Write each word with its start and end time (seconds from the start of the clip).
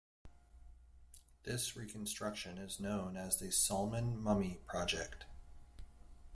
This 1.43 1.75
reconstruction 1.77 2.57
is 2.57 2.79
known 2.79 3.15
as 3.15 3.37
the 3.37 3.49
Sulman 3.49 4.15
Mummy 4.17 4.59
project. 4.65 5.25